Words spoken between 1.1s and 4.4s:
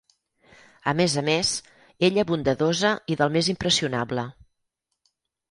a més, ella bondadosa i del més impressionable.